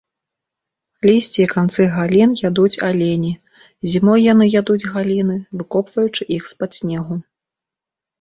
Лісце 1.07 1.39
і 1.41 1.47
канцы 1.55 1.83
галін 1.97 2.29
ядуць 2.49 2.81
алені, 2.87 3.33
зімой 3.91 4.23
яны 4.31 4.47
ядуць 4.61 4.79
галіны 4.95 5.37
выкопваючы 5.61 6.23
іх 6.37 6.43
з-пад 6.53 6.71
снегу. 6.79 7.15